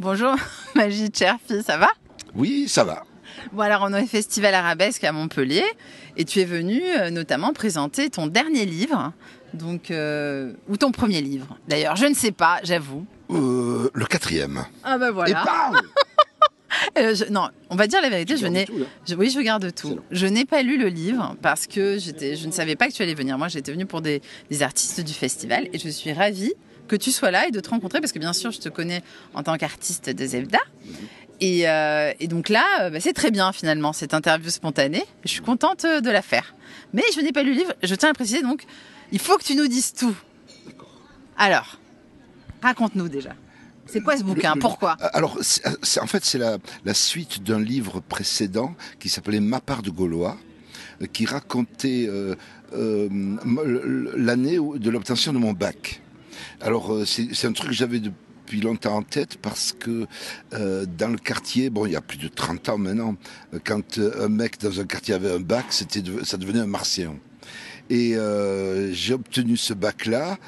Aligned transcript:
Bonjour, 0.00 0.34
Magie 0.74 1.08
Cherfi, 1.14 1.62
ça 1.62 1.76
va 1.76 1.90
Oui, 2.34 2.68
ça 2.68 2.84
va. 2.84 3.04
Bon 3.52 3.60
alors 3.62 3.82
on 3.88 3.92
est 3.94 4.02
au 4.02 4.06
Festival 4.06 4.54
Arabesque 4.54 5.04
à 5.04 5.12
Montpellier 5.12 5.64
et 6.16 6.24
tu 6.24 6.40
es 6.40 6.44
venu 6.44 6.80
euh, 6.98 7.10
notamment 7.10 7.52
présenter 7.52 8.08
ton 8.10 8.26
dernier 8.26 8.64
livre, 8.66 9.12
donc 9.54 9.90
euh, 9.90 10.52
ou 10.68 10.76
ton 10.76 10.90
premier 10.90 11.20
livre. 11.20 11.56
D'ailleurs, 11.68 11.96
je 11.96 12.06
ne 12.06 12.14
sais 12.14 12.32
pas, 12.32 12.60
j'avoue. 12.64 13.04
Euh, 13.30 13.90
le 13.94 14.06
quatrième. 14.06 14.64
Ah 14.84 14.98
ben 14.98 15.08
Et 15.08 15.12
voilà. 15.12 15.44
bam 15.44 15.80
Euh, 16.98 17.14
je- 17.14 17.24
non, 17.30 17.48
on 17.68 17.76
va 17.76 17.86
dire 17.86 18.00
la 18.00 18.08
vérité. 18.08 18.34
Tu 18.34 18.40
Je 18.40 18.44
gardes 18.46 18.54
n'ai, 18.54 18.64
tout, 18.64 18.78
là 18.78 18.86
je- 19.06 19.14
oui, 19.14 19.28
je 19.30 19.40
garde 19.40 19.74
tout. 19.74 19.88
Excellent. 19.88 20.04
Je 20.12 20.26
n'ai 20.26 20.44
pas 20.46 20.62
lu 20.62 20.78
le 20.78 20.86
livre 20.88 21.36
parce 21.42 21.66
que 21.66 21.98
j'étais, 21.98 22.36
je 22.36 22.46
ne 22.46 22.52
savais 22.52 22.74
pas 22.74 22.88
que 22.88 22.92
tu 22.92 23.02
allais 23.02 23.14
venir. 23.14 23.36
Moi, 23.38 23.48
j'étais 23.48 23.72
venue 23.72 23.86
pour 23.86 24.00
des, 24.00 24.22
des 24.50 24.62
artistes 24.62 25.00
du 25.00 25.12
festival 25.12 25.68
et 25.72 25.78
je 25.78 25.88
suis 25.88 26.12
ravie 26.12 26.52
que 26.90 26.96
tu 26.96 27.12
sois 27.12 27.30
là 27.30 27.46
et 27.46 27.52
de 27.52 27.60
te 27.60 27.70
rencontrer 27.70 28.00
parce 28.00 28.12
que 28.12 28.18
bien 28.18 28.32
sûr, 28.32 28.50
je 28.50 28.58
te 28.58 28.68
connais 28.68 29.02
en 29.34 29.42
tant 29.44 29.56
qu'artiste 29.56 30.10
de 30.10 30.26
Zebda. 30.26 30.58
Et, 31.40 31.68
euh, 31.68 32.12
et 32.20 32.26
donc 32.26 32.48
là, 32.50 32.64
euh, 32.82 32.90
bah, 32.90 33.00
c'est 33.00 33.12
très 33.14 33.30
bien 33.30 33.52
finalement 33.52 33.92
cette 33.92 34.12
interview 34.12 34.50
spontanée. 34.50 35.04
Je 35.24 35.30
suis 35.30 35.40
contente 35.40 35.84
euh, 35.84 36.00
de 36.00 36.10
la 36.10 36.20
faire. 36.20 36.54
Mais 36.92 37.02
je 37.14 37.20
n'ai 37.20 37.32
pas 37.32 37.42
lu 37.44 37.52
le 37.54 37.58
livre. 37.60 37.72
Je 37.82 37.94
tiens 37.94 38.10
à 38.10 38.12
préciser 38.14 38.42
donc, 38.42 38.64
il 39.12 39.18
faut 39.20 39.38
que 39.38 39.44
tu 39.44 39.54
nous 39.54 39.68
dises 39.68 39.92
tout. 39.94 40.14
Alors, 41.36 41.78
raconte-nous 42.62 43.08
déjà. 43.08 43.30
C'est 43.86 44.00
quoi 44.02 44.16
ce 44.16 44.22
bouquin? 44.22 44.54
le- 44.54 44.60
Pourquoi? 44.60 44.92
Alors, 45.14 45.38
c'est- 45.40 45.62
c'est- 45.82 46.00
en 46.00 46.06
fait, 46.06 46.24
c'est 46.24 46.38
la, 46.38 46.58
la 46.84 46.94
suite 46.94 47.42
d'un 47.42 47.58
livre 47.60 48.00
précédent 48.00 48.74
qui 48.98 49.08
s'appelait 49.08 49.40
Ma 49.40 49.60
part 49.60 49.82
de 49.82 49.90
Gaulois, 49.90 50.36
qui 51.12 51.24
racontait 51.26 52.06
euh, 52.08 52.34
euh, 52.74 53.08
l'année 54.16 54.58
de 54.58 54.90
l'obtention 54.90 55.32
de 55.32 55.38
mon 55.38 55.52
bac. 55.52 56.02
Alors, 56.60 56.92
euh, 56.92 57.04
c'est 57.04 57.46
un 57.46 57.52
truc 57.52 57.70
que 57.70 57.76
j'avais 57.76 58.00
depuis 58.00 58.60
longtemps 58.60 58.96
en 58.96 59.02
tête 59.02 59.38
parce 59.40 59.72
que 59.72 60.06
euh, 60.52 60.86
dans 60.86 61.08
le 61.08 61.18
quartier, 61.18 61.70
bon, 61.70 61.86
il 61.86 61.92
y 61.92 61.96
a 61.96 62.00
plus 62.00 62.18
de 62.18 62.28
30 62.28 62.68
ans 62.70 62.78
maintenant, 62.78 63.16
euh, 63.54 63.58
quand 63.64 63.98
un 63.98 64.28
mec 64.28 64.60
dans 64.60 64.80
un 64.80 64.84
quartier 64.84 65.14
avait 65.14 65.32
un 65.32 65.40
bac, 65.40 65.66
c'était 65.70 66.02
ça 66.24 66.36
devenait 66.36 66.60
un 66.60 66.66
martien. 66.66 67.14
Et 67.90 68.14
euh, 68.14 68.92
j'ai 68.92 69.14
obtenu 69.14 69.56
ce 69.56 69.74
bac-là, 69.74 70.38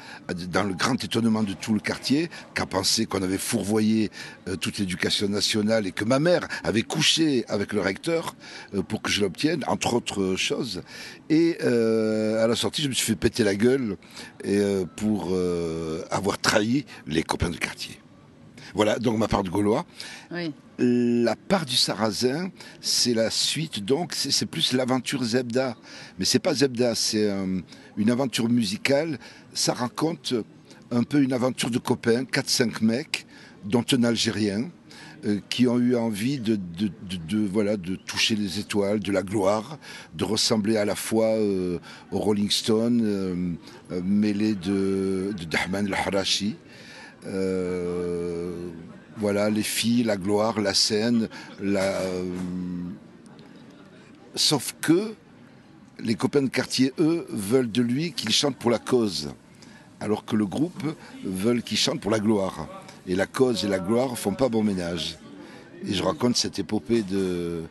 dans 0.49 0.63
le 0.63 0.73
grand 0.73 1.03
étonnement 1.03 1.43
de 1.43 1.51
tout 1.51 1.73
le 1.73 1.81
quartier, 1.81 2.29
qu'a 2.53 2.65
pensé 2.65 3.05
qu'on 3.05 3.21
avait 3.21 3.37
fourvoyé 3.37 4.11
euh, 4.47 4.55
toute 4.55 4.77
l'éducation 4.77 5.27
nationale 5.27 5.85
et 5.85 5.91
que 5.91 6.05
ma 6.05 6.19
mère 6.19 6.47
avait 6.63 6.83
couché 6.83 7.43
avec 7.49 7.73
le 7.73 7.81
recteur 7.81 8.33
euh, 8.73 8.81
pour 8.81 9.01
que 9.01 9.11
je 9.11 9.19
l'obtienne, 9.19 9.65
entre 9.67 9.93
autres 9.93 10.37
choses. 10.37 10.83
Et 11.29 11.59
à 11.59 12.47
la 12.47 12.55
sortie, 12.55 12.81
je 12.81 12.87
me 12.87 12.93
suis 12.93 13.07
fait 13.07 13.15
péter 13.15 13.43
la 13.43 13.55
gueule 13.55 13.97
pour 14.95 15.35
avoir 16.11 16.37
trahi 16.37 16.85
les 17.07 17.23
copains 17.23 17.49
du 17.49 17.57
quartier. 17.57 18.02
Voilà, 18.73 18.97
donc 18.99 19.17
ma 19.17 19.27
part 19.27 19.43
de 19.43 19.49
Gaulois. 19.49 19.85
Oui. 20.31 20.51
La 20.79 21.35
part 21.35 21.65
du 21.65 21.75
Sarrasin, 21.75 22.49
c'est 22.81 23.13
la 23.13 23.29
suite, 23.29 23.85
donc 23.85 24.13
c'est 24.15 24.45
plus 24.47 24.73
l'aventure 24.73 25.23
Zebda. 25.23 25.75
Mais 26.17 26.25
c'est 26.25 26.39
pas 26.39 26.53
Zebda, 26.55 26.95
c'est 26.95 27.29
euh, 27.29 27.59
une 27.97 28.09
aventure 28.09 28.49
musicale. 28.49 29.19
Ça 29.53 29.73
raconte 29.73 30.33
un 30.91 31.03
peu 31.03 31.21
une 31.21 31.33
aventure 31.33 31.69
de 31.69 31.77
copains, 31.77 32.23
4-5 32.23 32.83
mecs, 32.83 33.25
dont 33.65 33.85
un 33.91 34.03
Algérien, 34.03 34.69
euh, 35.25 35.39
qui 35.49 35.67
ont 35.67 35.77
eu 35.79 35.95
envie 35.95 36.39
de, 36.39 36.55
de, 36.55 36.87
de- 37.07 37.17
de, 37.27 37.47
voilà, 37.47 37.77
de 37.77 37.95
toucher 37.95 38.35
les 38.35 38.59
étoiles, 38.59 38.99
de 38.99 39.11
la 39.11 39.21
gloire, 39.21 39.77
de 40.15 40.23
ressembler 40.23 40.77
à 40.77 40.85
la 40.85 40.95
fois 40.95 41.27
euh, 41.27 41.77
aux 42.11 42.17
Rolling 42.19 42.49
Stones, 42.49 43.01
euh, 43.03 43.55
mêlés 44.03 44.55
de, 44.55 45.33
de 45.37 45.43
Dahman 45.45 45.85
el-Harashi. 45.87 46.55
Euh, 47.25 48.69
voilà, 49.17 49.49
les 49.49 49.63
filles, 49.63 50.03
la 50.03 50.17
gloire, 50.17 50.59
la 50.59 50.73
scène, 50.73 51.29
euh, 51.61 52.23
Sauf 54.35 54.75
que 54.81 55.13
les 55.99 56.15
copains 56.15 56.41
de 56.41 56.49
quartier, 56.49 56.91
eux, 56.99 57.25
veulent 57.29 57.71
de 57.71 57.83
lui 57.83 58.13
qu'il 58.13 58.31
chante 58.31 58.55
pour 58.55 58.71
la 58.71 58.79
cause, 58.79 59.29
alors 59.99 60.25
que 60.25 60.35
le 60.35 60.45
groupe 60.45 60.83
veulent 61.23 61.61
qu'il 61.61 61.77
chante 61.77 62.01
pour 62.01 62.09
la 62.09 62.19
gloire. 62.19 62.67
Et 63.05 63.15
la 63.15 63.27
cause 63.27 63.63
et 63.63 63.67
la 63.67 63.79
gloire 63.79 64.17
font 64.17 64.33
pas 64.33 64.49
bon 64.49 64.63
ménage. 64.63 65.17
Et 65.85 65.93
je 65.93 66.01
raconte 66.01 66.35
cette 66.35 66.57
épopée 66.57 67.03
d'une 67.03 67.67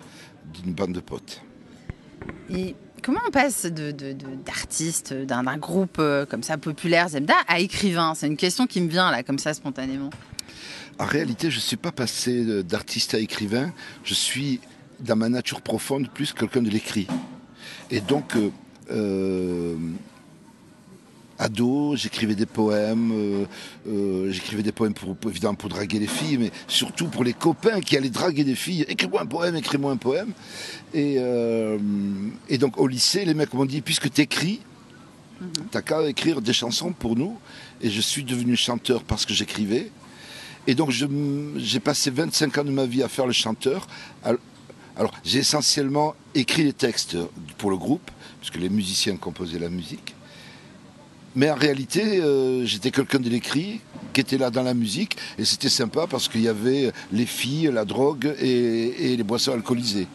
bande 0.72 0.92
de 0.92 1.00
potes. 1.00 1.42
Comment 3.02 3.20
on 3.26 3.30
passe 3.30 3.64
de, 3.66 3.90
de- 3.90 4.12
de- 4.12 4.36
d'artiste, 4.46 5.12
d'un, 5.12 5.42
groupe 5.56 5.96
euh, 5.98 6.24
comme 6.26 6.42
ça 6.42 6.56
populaire, 6.58 7.08
Zebda, 7.08 7.34
à 7.48 7.58
écrivain? 7.60 8.14
C'est 8.14 8.26
une 8.26 8.36
question 8.36 8.66
qui 8.66 8.80
me 8.80 8.88
vient 8.88 9.10
là, 9.10 9.22
comme 9.22 9.38
ça, 9.38 9.52
spontanément. 9.54 10.10
En 10.98 11.04
réalité, 11.06 11.50
je 11.50 11.56
ne 11.56 11.60
suis 11.62 11.76
pas 11.76 11.92
passé 11.92 12.62
d'artiste 12.62 13.14
à 13.14 13.18
écrivain. 13.18 13.72
Je 14.04 14.14
suis, 14.14 14.60
dans 15.00 15.16
ma 15.16 15.28
nature 15.28 15.60
profonde, 15.62 16.08
plus 16.12 16.32
quelqu'un 16.32 16.62
de 16.62 16.70
l'écrit. 16.70 17.06
Et 17.90 18.00
donc, 18.00 18.36
euh, 18.36 18.50
euh, 18.90 19.76
ado, 21.42 21.94
j'écrivais 21.96 22.34
des 22.34 22.46
poèmes. 22.46 23.12
euh, 23.12 23.44
euh, 23.88 24.30
j'écrivais 24.32 24.62
des 24.62 24.72
poèmes 24.72 24.94
pour, 24.94 25.16
évidemment 25.28 25.54
pour 25.54 25.68
draguer 25.68 25.98
les 25.98 26.06
filles, 26.06 26.38
mais 26.38 26.50
surtout 26.68 27.06
pour 27.06 27.24
les 27.24 27.32
copains 27.34 27.80
qui 27.80 27.96
allaient 27.96 28.10
draguer 28.10 28.44
des 28.44 28.54
filles. 28.54 28.84
Écris-moi 28.88 29.20
un 29.22 29.26
poème, 29.26 29.56
écris-moi 29.56 29.92
un 29.92 29.96
poème. 29.96 30.32
Et, 30.94 31.16
euh, 31.18 31.78
et 32.48 32.58
donc, 32.58 32.78
au 32.78 32.86
lycée, 32.86 33.24
les 33.24 33.34
mecs 33.34 33.52
m'ont 33.54 33.64
dit, 33.66 33.80
puisque 33.80 34.10
tu 34.12 34.20
écris, 34.22 34.60
t'as 35.70 35.82
qu'à 35.82 36.06
écrire 36.08 36.40
des 36.40 36.52
chansons 36.52 36.92
pour 36.92 37.16
nous. 37.16 37.38
Et 37.80 37.90
je 37.90 38.00
suis 38.00 38.22
devenu 38.24 38.56
chanteur 38.56 39.02
parce 39.02 39.26
que 39.26 39.34
j'écrivais. 39.34 39.90
Et 40.68 40.76
donc 40.76 40.90
j'ai 40.90 41.80
passé 41.80 42.10
25 42.10 42.58
ans 42.58 42.64
de 42.64 42.70
ma 42.70 42.86
vie 42.86 43.02
à 43.02 43.08
faire 43.08 43.26
le 43.26 43.32
chanteur. 43.32 43.88
Al- 44.22 44.38
Alors 44.96 45.10
j'ai 45.24 45.40
essentiellement 45.40 46.14
écrit 46.36 46.62
les 46.62 46.72
textes 46.72 47.16
pour 47.58 47.70
le 47.70 47.76
groupe, 47.76 48.08
puisque 48.38 48.58
les 48.58 48.68
musiciens 48.68 49.16
composaient 49.16 49.58
la 49.58 49.68
musique. 49.70 50.14
Mais 51.34 51.50
en 51.50 51.54
réalité, 51.54 52.20
euh, 52.20 52.64
j'étais 52.66 52.90
quelqu'un 52.90 53.18
de 53.18 53.28
l'écrit, 53.28 53.80
qui 54.12 54.20
était 54.20 54.38
là 54.38 54.50
dans 54.50 54.62
la 54.62 54.74
musique, 54.74 55.16
et 55.38 55.44
c'était 55.44 55.70
sympa 55.70 56.06
parce 56.06 56.28
qu'il 56.28 56.42
y 56.42 56.48
avait 56.48 56.92
les 57.12 57.26
filles, 57.26 57.70
la 57.72 57.84
drogue 57.84 58.34
et, 58.40 59.12
et 59.12 59.16
les 59.16 59.22
boissons 59.22 59.52
alcoolisées. 59.52 60.06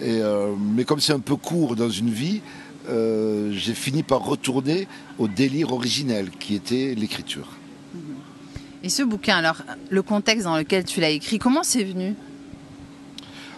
Et, 0.00 0.20
euh, 0.20 0.54
mais 0.58 0.84
comme 0.84 1.00
c'est 1.00 1.12
un 1.12 1.20
peu 1.20 1.36
court 1.36 1.76
dans 1.76 1.90
une 1.90 2.10
vie, 2.10 2.40
euh, 2.88 3.52
j'ai 3.52 3.74
fini 3.74 4.02
par 4.02 4.24
retourner 4.24 4.88
au 5.18 5.28
délire 5.28 5.72
originel, 5.72 6.30
qui 6.30 6.54
était 6.54 6.94
l'écriture. 6.96 7.48
Et 8.82 8.88
ce 8.88 9.02
bouquin, 9.02 9.36
alors, 9.36 9.62
le 9.90 10.02
contexte 10.02 10.44
dans 10.44 10.56
lequel 10.56 10.84
tu 10.84 11.00
l'as 11.00 11.10
écrit, 11.10 11.38
comment 11.38 11.62
c'est 11.62 11.84
venu? 11.84 12.14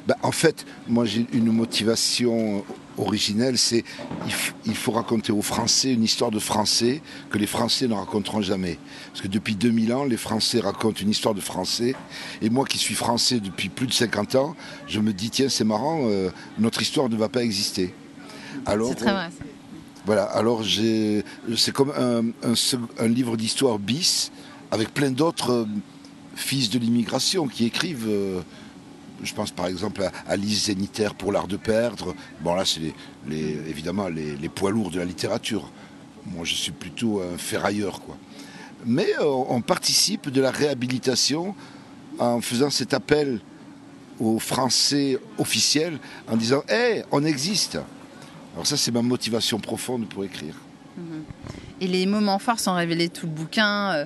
Ben, 0.06 0.16
en 0.22 0.32
fait, 0.32 0.66
moi 0.88 1.04
j'ai 1.04 1.26
une 1.32 1.52
motivation 1.52 2.64
originelle, 3.00 3.58
c'est 3.58 3.84
il, 4.66 4.74
faut 4.74 4.92
raconter 4.92 5.32
aux 5.32 5.42
Français 5.42 5.92
une 5.92 6.02
histoire 6.04 6.30
de 6.30 6.38
Français 6.38 7.02
que 7.30 7.38
les 7.38 7.46
Français 7.46 7.88
ne 7.88 7.94
raconteront 7.94 8.42
jamais. 8.42 8.78
Parce 9.12 9.22
que 9.22 9.28
depuis 9.28 9.56
2000 9.56 9.92
ans, 9.92 10.04
les 10.04 10.16
Français 10.16 10.60
racontent 10.60 11.00
une 11.00 11.10
histoire 11.10 11.34
de 11.34 11.40
Français. 11.40 11.94
Et 12.42 12.50
moi 12.50 12.64
qui 12.64 12.78
suis 12.78 12.94
Français 12.94 13.40
depuis 13.40 13.68
plus 13.68 13.86
de 13.86 13.92
50 13.92 14.34
ans, 14.36 14.54
je 14.86 15.00
me 15.00 15.12
dis, 15.12 15.30
tiens, 15.30 15.48
c'est 15.48 15.64
marrant, 15.64 16.02
euh, 16.04 16.30
notre 16.58 16.82
histoire 16.82 17.08
ne 17.08 17.16
va 17.16 17.28
pas 17.28 17.42
exister. 17.42 17.94
Alors, 18.66 18.88
C'est 18.90 18.94
très 18.96 19.10
euh, 19.10 19.14
vrai. 19.14 19.28
voilà, 20.06 20.24
alors 20.24 20.62
j'ai, 20.62 21.24
c'est 21.56 21.72
comme 21.72 21.92
un, 21.96 22.48
un 22.48 22.54
sec- 22.54 22.80
un 22.98 23.08
livre 23.08 23.36
d'histoire 23.36 23.78
bis 23.78 24.30
avec 24.70 24.92
plein 24.92 25.10
d'autres 25.10 25.50
euh, 25.52 25.66
fils 26.34 26.70
de 26.70 26.78
l'immigration 26.78 27.48
qui 27.48 27.64
écrivent. 27.64 28.08
Je 29.22 29.34
pense 29.34 29.50
par 29.50 29.66
exemple 29.66 30.02
à, 30.02 30.12
à 30.26 30.36
Lise 30.36 30.64
Zénitaire 30.64 31.14
pour 31.14 31.32
l'art 31.32 31.48
de 31.48 31.56
perdre. 31.56 32.14
Bon 32.40 32.54
là, 32.54 32.64
c'est 32.64 32.92
évidemment 33.30 34.08
les, 34.08 34.48
poids 34.48 34.70
lourds 34.70 34.90
de 34.90 34.98
la 34.98 35.04
littérature. 35.04 35.70
Moi, 36.26 36.44
je 36.44 36.54
suis 36.54 36.72
plutôt 36.72 37.22
un 37.22 37.38
ferrailleur, 37.38 38.00
quoi. 38.00 38.16
Mais 38.84 39.08
euh, 39.20 39.24
on 39.24 39.60
participe 39.60 40.30
de 40.30 40.40
la 40.40 40.50
réhabilitation 40.50 41.54
en 42.18 42.40
faisant 42.40 42.70
cet 42.70 42.94
appel 42.94 43.40
aux 44.18 44.38
Français 44.38 45.18
officiels 45.38 45.98
en 46.28 46.36
disant 46.36 46.62
Hé, 46.68 47.02
on 47.10 47.24
existe 47.24 47.78
Alors, 48.54 48.66
ça, 48.66 48.76
c'est 48.76 48.90
ma 48.90 49.02
motivation 49.02 49.58
profonde 49.58 50.08
pour 50.08 50.24
écrire. 50.24 50.54
Et 51.80 51.86
les 51.86 52.04
moments 52.04 52.38
forts 52.38 52.60
sont 52.60 52.74
révélés 52.74 53.08
tout 53.08 53.26
le 53.26 53.32
bouquin 53.32 53.92
euh, 53.92 54.04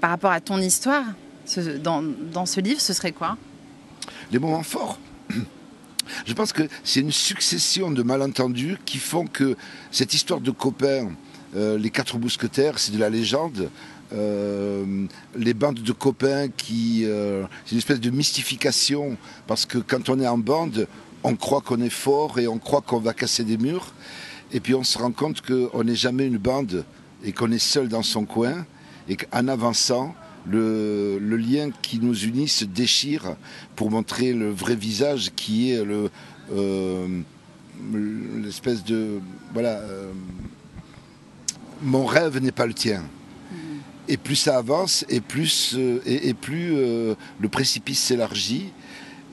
par 0.00 0.10
rapport 0.10 0.32
à 0.32 0.40
ton 0.40 0.58
histoire 0.58 1.04
dans 1.82 2.46
ce 2.46 2.60
livre, 2.60 2.80
ce 2.80 2.92
serait 2.92 3.12
quoi? 3.12 3.36
Les 4.32 4.38
moments 4.38 4.62
forts 4.62 4.98
Je 6.26 6.34
pense 6.34 6.52
que 6.52 6.62
c'est 6.82 7.00
une 7.00 7.12
succession 7.12 7.90
de 7.90 8.02
malentendus 8.02 8.76
qui 8.84 8.98
font 8.98 9.26
que 9.26 9.56
cette 9.90 10.12
histoire 10.12 10.40
de 10.40 10.50
copains, 10.50 11.12
euh, 11.56 11.78
les 11.78 11.90
quatre 11.90 12.18
mousquetaires, 12.18 12.78
c'est 12.78 12.92
de 12.92 12.98
la 12.98 13.08
légende. 13.08 13.70
Euh, 14.12 15.06
les 15.34 15.54
bandes 15.54 15.80
de 15.80 15.92
copains 15.92 16.48
qui. 16.48 17.02
euh, 17.04 17.44
c'est 17.64 17.72
une 17.72 17.78
espèce 17.78 18.00
de 18.00 18.10
mystification 18.10 19.16
parce 19.46 19.64
que 19.64 19.78
quand 19.78 20.08
on 20.08 20.20
est 20.20 20.28
en 20.28 20.38
bande, 20.38 20.86
on 21.22 21.36
croit 21.36 21.62
qu'on 21.62 21.80
est 21.80 21.90
fort 21.90 22.38
et 22.38 22.46
on 22.46 22.58
croit 22.58 22.82
qu'on 22.82 23.00
va 23.00 23.14
casser 23.14 23.44
des 23.44 23.56
murs. 23.56 23.92
Et 24.52 24.60
puis 24.60 24.74
on 24.74 24.84
se 24.84 24.98
rend 24.98 25.10
compte 25.10 25.40
qu'on 25.40 25.82
n'est 25.82 25.96
jamais 25.96 26.26
une 26.26 26.38
bande 26.38 26.84
et 27.24 27.32
qu'on 27.32 27.50
est 27.50 27.58
seul 27.58 27.88
dans 27.88 28.02
son 28.02 28.24
coin 28.26 28.66
et 29.08 29.16
qu'en 29.16 29.48
avançant, 29.48 30.14
le, 30.46 31.18
le 31.18 31.36
lien 31.36 31.70
qui 31.82 31.98
nous 31.98 32.16
unit 32.24 32.48
se 32.48 32.64
déchire 32.64 33.36
pour 33.76 33.90
montrer 33.90 34.32
le 34.32 34.50
vrai 34.50 34.76
visage 34.76 35.32
qui 35.34 35.70
est 35.70 35.84
le 35.84 36.10
euh, 36.52 37.20
l'espèce 38.42 38.84
de 38.84 39.20
voilà 39.52 39.78
euh, 39.78 40.12
mon 41.82 42.04
rêve 42.04 42.38
n'est 42.38 42.52
pas 42.52 42.66
le 42.66 42.74
tien 42.74 43.02
et 44.06 44.16
plus 44.16 44.36
ça 44.36 44.58
avance 44.58 45.04
et 45.08 45.20
plus 45.20 45.74
euh, 45.76 46.02
et, 46.04 46.28
et 46.28 46.34
plus 46.34 46.74
le 46.74 47.48
précipice 47.50 48.00
s'élargit 48.00 48.72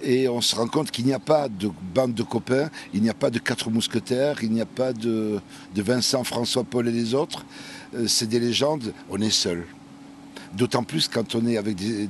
et 0.04 0.28
on 0.28 0.42
se 0.42 0.56
rend 0.56 0.68
compte 0.68 0.90
qu'il 0.90 1.06
n'y 1.06 1.14
a 1.14 1.20
pas 1.20 1.48
de 1.48 1.70
bande 1.94 2.16
de 2.16 2.24
copains, 2.24 2.72
il 2.92 3.04
n'y 3.04 3.10
a 3.12 3.14
pas 3.14 3.30
de 3.30 3.38
quatre 3.38 3.70
mousquetaires, 3.70 4.38
il 4.42 4.52
n'y 4.52 4.62
a 4.62 4.66
pas 4.66 4.94
de, 4.94 5.40
de 5.76 5.82
Vincent, 5.84 6.24
François, 6.24 6.64
Paul 6.64 6.88
et 6.88 6.92
les 6.92 7.14
autres. 7.14 7.46
C'est 8.08 8.28
des 8.28 8.40
légendes, 8.40 8.96
on 9.12 9.22
est 9.22 9.30
seul. 9.30 9.64
D'autant 10.54 10.84
plus 10.84 11.08
quand 11.08 11.36
on 11.36 11.46
est 11.46 11.58
avec 11.58 11.76
des, 11.76 12.10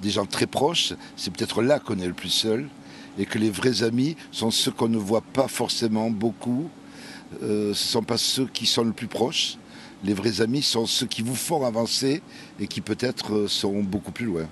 des 0.00 0.10
gens 0.10 0.26
très 0.26 0.46
proches, 0.46 0.94
c'est 1.16 1.32
peut-être 1.32 1.62
là 1.62 1.78
qu'on 1.78 1.98
est 1.98 2.06
le 2.06 2.14
plus 2.14 2.30
seul 2.30 2.68
et 3.18 3.26
que 3.26 3.38
les 3.38 3.50
vrais 3.50 3.82
amis 3.82 4.16
sont 4.32 4.50
ceux 4.50 4.70
qu'on 4.70 4.88
ne 4.88 4.98
voit 4.98 5.20
pas 5.20 5.48
forcément 5.48 6.10
beaucoup. 6.10 6.70
Euh, 7.42 7.74
ce 7.74 7.86
ne 7.86 7.92
sont 7.92 8.02
pas 8.02 8.16
ceux 8.16 8.46
qui 8.46 8.66
sont 8.66 8.84
le 8.84 8.92
plus 8.92 9.08
proches. 9.08 9.56
Les 10.04 10.14
vrais 10.14 10.40
amis 10.40 10.62
sont 10.62 10.86
ceux 10.86 11.06
qui 11.06 11.22
vous 11.22 11.34
font 11.34 11.64
avancer 11.66 12.22
et 12.58 12.66
qui 12.66 12.80
peut-être 12.80 13.34
euh, 13.34 13.48
seront 13.48 13.82
beaucoup 13.82 14.12
plus 14.12 14.26
loin. 14.26 14.46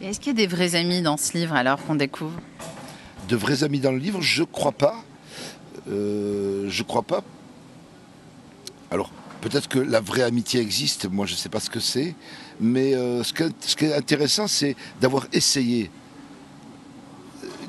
Est-ce 0.00 0.20
qu'il 0.20 0.28
y 0.28 0.42
a 0.42 0.46
des 0.46 0.46
vrais 0.46 0.74
amis 0.74 1.00
dans 1.00 1.16
ce 1.16 1.36
livre 1.38 1.54
alors 1.54 1.82
qu'on 1.84 1.94
découvre? 1.94 2.38
De 3.28 3.36
vrais 3.36 3.64
amis 3.64 3.80
dans 3.80 3.92
le 3.92 3.98
livre, 3.98 4.20
je 4.20 4.42
crois 4.42 4.72
pas. 4.72 5.02
Euh, 5.88 6.66
je 6.68 6.82
crois 6.82 7.02
pas. 7.02 7.22
Alors, 8.90 9.10
peut-être 9.40 9.68
que 9.68 9.78
la 9.78 10.00
vraie 10.00 10.22
amitié 10.22 10.60
existe, 10.60 11.08
moi 11.10 11.24
je 11.24 11.32
ne 11.32 11.38
sais 11.38 11.48
pas 11.48 11.60
ce 11.60 11.70
que 11.70 11.80
c'est, 11.80 12.14
mais 12.62 12.94
euh, 12.94 13.24
ce, 13.24 13.32
qui 13.34 13.84
est 13.84 13.92
intéressant, 13.92 14.46
c'est 14.46 14.76
d'avoir 15.00 15.26
essayé. 15.32 15.90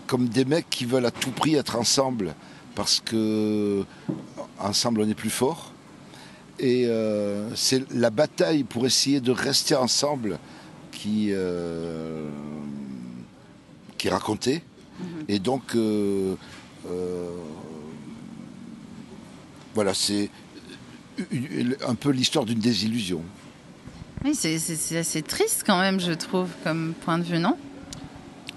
Comme 0.05 0.27
des 0.29 0.45
mecs 0.45 0.69
qui 0.69 0.85
veulent 0.85 1.07
à 1.07 1.11
tout 1.11 1.31
prix 1.31 1.55
être 1.55 1.75
ensemble, 1.75 2.35
parce 2.75 3.01
que 3.03 3.83
ensemble 4.59 5.01
on 5.01 5.09
est 5.09 5.15
plus 5.15 5.31
fort. 5.31 5.71
Et 6.59 6.85
euh, 6.85 7.49
c'est 7.55 7.91
la 7.91 8.11
bataille 8.11 8.63
pour 8.63 8.85
essayer 8.85 9.19
de 9.19 9.31
rester 9.31 9.73
ensemble 9.73 10.37
qui, 10.91 11.29
euh, 11.31 12.29
qui 13.97 14.07
est 14.07 14.11
racontée. 14.11 14.61
Et 15.27 15.39
donc, 15.39 15.75
voilà, 19.73 19.93
c'est 19.95 20.29
un 21.87 21.95
peu 21.95 22.11
l'histoire 22.11 22.45
d'une 22.45 22.59
désillusion. 22.59 23.23
Oui, 24.23 24.35
c'est- 24.35 24.95
assez 24.97 25.21
triste 25.21 25.63
quand 25.65 25.79
même, 25.79 25.99
je 25.99 26.13
trouve, 26.13 26.47
comme 26.63 26.93
point 27.01 27.17
de 27.17 27.23
vue, 27.23 27.39
non? 27.39 27.57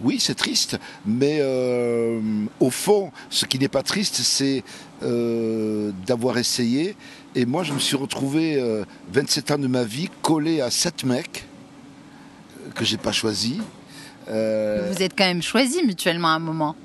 Oui, 0.02 0.18
c'est 0.20 0.34
triste, 0.34 0.78
mais 1.06 1.38
euh, 1.40 2.20
au 2.60 2.70
fond, 2.70 3.10
ce 3.30 3.46
qui 3.46 3.58
n'est 3.58 3.68
pas 3.68 3.82
triste, 3.82 4.16
c'est 4.16 4.62
euh, 5.02 5.90
d'avoir 6.06 6.36
essayé. 6.36 6.94
Et 7.34 7.46
moi, 7.46 7.64
je 7.64 7.72
me 7.72 7.78
suis 7.78 7.96
retrouvé 7.96 8.56
euh, 8.60 8.84
27 9.12 9.50
ans 9.52 9.58
de 9.58 9.66
ma 9.66 9.84
vie 9.84 10.10
collé 10.22 10.60
à 10.60 10.70
sept 10.70 11.04
mecs 11.04 11.46
euh, 12.66 12.70
que 12.72 12.84
j'ai 12.84 12.98
pas 12.98 13.12
choisis. 13.12 13.56
Euh, 14.28 14.92
Vous 14.94 15.02
êtes 15.02 15.14
quand 15.16 15.24
même 15.24 15.42
choisis 15.42 15.82
mutuellement 15.82 16.28
à 16.28 16.32
un 16.32 16.40
moment. 16.40 16.76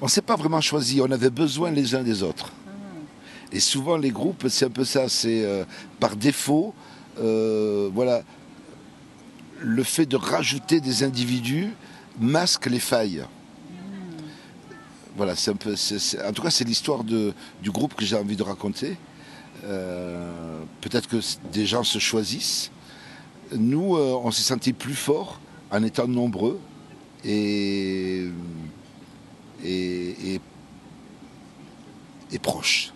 on 0.00 0.08
s'est 0.08 0.20
pas 0.22 0.36
vraiment 0.36 0.60
choisi, 0.60 1.00
on 1.00 1.10
avait 1.10 1.30
besoin 1.30 1.70
les 1.70 1.94
uns 1.94 2.02
des 2.02 2.22
autres. 2.24 2.52
Et 3.52 3.60
souvent 3.60 3.96
les 3.96 4.10
groupes, 4.10 4.46
c'est 4.48 4.64
un 4.64 4.70
peu 4.70 4.84
ça, 4.84 5.08
c'est 5.08 5.44
euh, 5.44 5.64
par 6.00 6.16
défaut, 6.16 6.74
euh, 7.18 7.90
voilà, 7.92 8.22
le 9.60 9.82
fait 9.82 10.06
de 10.06 10.16
rajouter 10.16 10.80
des 10.80 11.02
individus 11.02 11.70
masque 12.18 12.66
les 12.66 12.80
failles. 12.80 13.24
Voilà, 15.16 15.34
c'est 15.34 15.50
un 15.50 15.56
peu, 15.56 15.74
en 16.26 16.32
tout 16.32 16.42
cas 16.42 16.50
c'est 16.50 16.64
l'histoire 16.64 17.02
du 17.04 17.70
groupe 17.70 17.94
que 17.94 18.04
j'ai 18.04 18.16
envie 18.16 18.36
de 18.36 18.42
raconter. 18.42 18.96
Euh, 19.64 20.62
Peut-être 20.82 21.08
que 21.08 21.16
des 21.52 21.66
gens 21.66 21.82
se 21.82 21.98
choisissent. 21.98 22.70
Nous, 23.52 23.96
euh, 23.96 24.20
on 24.22 24.30
s'est 24.30 24.42
sentis 24.42 24.72
plus 24.72 24.94
forts 24.94 25.40
en 25.70 25.82
étant 25.82 26.06
nombreux 26.06 26.60
et 27.24 28.28
et, 29.64 30.34
et, 30.34 30.40
et 32.32 32.38
proche. 32.38 32.92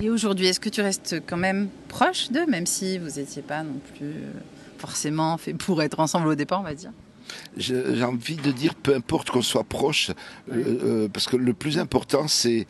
Et 0.00 0.08
aujourd'hui, 0.08 0.46
est-ce 0.46 0.60
que 0.60 0.68
tu 0.70 0.80
restes 0.80 1.16
quand 1.26 1.36
même 1.36 1.68
proche 1.88 2.30
d'eux, 2.30 2.46
même 2.46 2.66
si 2.66 2.98
vous 2.98 3.18
n'étiez 3.20 3.42
pas 3.42 3.62
non 3.62 3.78
plus 3.94 4.06
euh, 4.06 4.32
forcément 4.78 5.36
fait 5.36 5.52
pour 5.52 5.82
être 5.82 6.00
ensemble 6.00 6.28
au 6.28 6.34
départ, 6.34 6.60
on 6.60 6.64
va 6.64 6.74
dire? 6.74 6.92
J'ai 7.56 8.02
envie 8.02 8.36
de 8.36 8.50
dire, 8.50 8.74
peu 8.74 8.94
importe 8.94 9.30
qu'on 9.30 9.42
soit 9.42 9.62
proche, 9.64 10.10
euh, 10.50 11.04
euh, 11.04 11.08
parce 11.08 11.26
que 11.26 11.36
le 11.36 11.52
plus 11.54 11.78
important, 11.78 12.26
c'est 12.28 12.66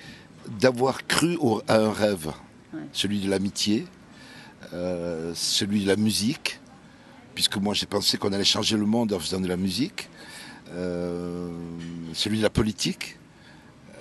d'avoir 0.60 1.06
cru 1.06 1.36
au- 1.40 1.62
à 1.68 1.76
un 1.76 1.92
rêve, 1.92 2.26
Ouais. 2.74 2.80
celui 2.92 3.20
de 3.20 3.30
l'amitié, 3.30 3.86
euh, 4.74 5.32
celui 5.34 5.82
de 5.84 5.88
la 5.88 5.96
musique, 5.96 6.60
puisque 7.34 7.56
moi 7.56 7.74
j'ai 7.74 7.86
pensé 7.86 8.18
qu'on 8.18 8.32
allait 8.32 8.44
changer 8.44 8.76
le 8.76 8.86
monde 8.86 9.12
en 9.12 9.18
faisant 9.18 9.40
de 9.40 9.48
la 9.48 9.56
musique, 9.56 10.08
euh, 10.72 11.48
celui 12.12 12.38
de 12.38 12.42
la 12.42 12.50
politique, 12.50 13.16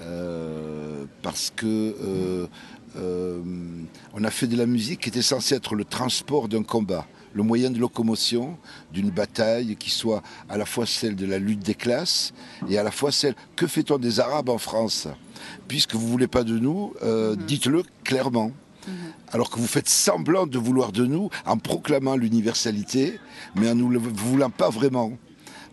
euh, 0.01 1.05
parce 1.21 1.51
que 1.55 2.47
euh, 2.95 3.41
on 4.13 4.23
a 4.23 4.31
fait 4.31 4.47
de 4.47 4.57
la 4.57 4.65
musique 4.65 5.01
qui 5.01 5.09
était 5.09 5.21
censée 5.21 5.55
être 5.55 5.75
le 5.75 5.85
transport 5.85 6.47
d'un 6.47 6.63
combat, 6.63 7.07
le 7.33 7.43
moyen 7.43 7.69
de 7.69 7.79
locomotion 7.79 8.57
d'une 8.91 9.09
bataille 9.09 9.75
qui 9.75 9.89
soit 9.89 10.23
à 10.49 10.57
la 10.57 10.65
fois 10.65 10.85
celle 10.85 11.15
de 11.15 11.25
la 11.25 11.39
lutte 11.39 11.59
des 11.59 11.75
classes 11.75 12.33
et 12.67 12.77
à 12.77 12.83
la 12.83 12.91
fois 12.91 13.11
celle 13.11 13.35
que 13.55 13.67
fait-on 13.67 13.97
des 13.97 14.19
Arabes 14.19 14.49
en 14.49 14.57
France? 14.57 15.07
Puisque 15.67 15.95
vous 15.95 16.07
voulez 16.07 16.27
pas 16.27 16.43
de 16.43 16.57
nous, 16.57 16.93
euh, 17.03 17.35
dites-le 17.35 17.83
clairement. 18.03 18.51
Alors 19.31 19.51
que 19.51 19.59
vous 19.59 19.67
faites 19.67 19.87
semblant 19.87 20.47
de 20.47 20.57
vouloir 20.57 20.91
de 20.91 21.05
nous 21.05 21.29
en 21.45 21.57
proclamant 21.57 22.15
l'universalité, 22.15 23.19
mais 23.53 23.69
en 23.69 23.75
le 23.75 23.99
voulant 23.99 24.49
pas 24.49 24.71
vraiment. 24.71 25.11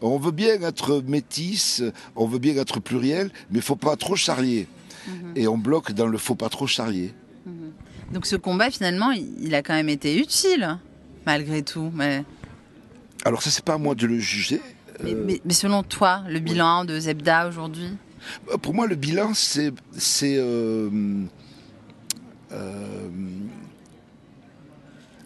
On 0.02 0.18
veut 0.18 0.32
bien 0.32 0.60
être 0.60 1.02
métis, 1.06 1.82
on 2.14 2.26
veut 2.26 2.38
bien 2.38 2.54
être 2.56 2.80
pluriel, 2.80 3.30
mais 3.50 3.60
il 3.60 3.62
faut 3.62 3.76
pas 3.76 3.96
trop 3.96 4.16
charrier. 4.16 4.68
Et 5.34 5.46
on 5.48 5.58
bloque 5.58 5.92
dans 5.92 6.06
le 6.06 6.18
faut 6.18 6.34
pas 6.34 6.48
trop 6.48 6.66
charrier. 6.66 7.14
Donc 8.12 8.26
ce 8.26 8.36
combat, 8.36 8.70
finalement, 8.70 9.10
il 9.12 9.54
a 9.54 9.62
quand 9.62 9.74
même 9.74 9.88
été 9.88 10.18
utile, 10.18 10.78
malgré 11.26 11.62
tout. 11.62 11.90
Mais, 11.94 12.24
Alors 13.24 13.42
ça, 13.42 13.50
c'est 13.50 13.64
pas 13.64 13.74
à 13.74 13.78
moi 13.78 13.94
de 13.94 14.06
le 14.06 14.18
juger. 14.18 14.60
mais, 15.02 15.12
Euh, 15.14 15.24
mais- 15.26 15.40
mais 15.44 15.52
selon 15.54 15.82
toi, 15.82 16.22
le 16.28 16.38
bilan 16.40 16.84
de 16.84 16.98
Zebda 16.98 17.48
aujourd'hui 17.48 17.90
Pour 18.62 18.74
moi, 18.74 18.86
le 18.86 18.94
bilan, 18.96 19.34
c'est 19.34 19.72
c'est, 19.96 20.36
euh, 20.38 20.90
euh, 22.52 23.08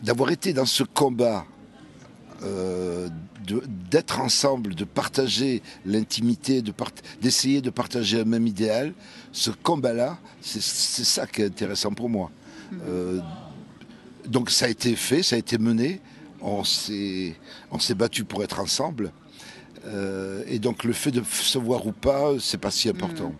d'avoir 0.02 0.30
été 0.30 0.52
dans 0.52 0.66
ce 0.66 0.82
combat, 0.82 1.44
de- 3.52 3.62
d'être 3.90 4.20
ensemble, 4.20 4.74
de 4.74 4.84
partager 4.84 5.62
l'intimité, 5.84 6.62
de 6.62 6.72
part- 6.72 6.92
d'essayer 7.20 7.60
de 7.60 7.70
partager 7.70 8.20
un 8.20 8.24
même 8.24 8.46
idéal. 8.46 8.92
Ce 9.32 9.50
combat-là, 9.50 10.18
c'est 10.40 10.62
ça 10.62 11.26
qui 11.26 11.42
est 11.42 11.46
intéressant 11.46 11.92
pour 11.92 12.08
moi. 12.08 12.30
Euh, 12.88 13.20
donc 14.26 14.50
ça 14.50 14.66
a 14.66 14.68
été 14.68 14.94
fait, 14.96 15.22
ça 15.22 15.36
a 15.36 15.38
été 15.38 15.58
mené. 15.58 16.00
On 16.40 16.64
s'est 16.64 17.34
on 17.70 17.78
s'est 17.78 17.94
battu 17.94 18.24
pour 18.24 18.42
être 18.42 18.60
ensemble. 18.60 19.12
Euh, 19.86 20.42
et 20.46 20.58
donc 20.58 20.84
le 20.84 20.92
fait 20.92 21.10
de 21.10 21.22
se 21.24 21.58
voir 21.58 21.86
ou 21.86 21.92
pas, 21.92 22.32
c'est 22.38 22.58
pas 22.58 22.70
si 22.70 22.88
important. 22.88 23.34